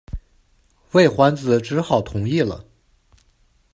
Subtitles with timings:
[0.93, 2.65] 魏桓子只好同意了。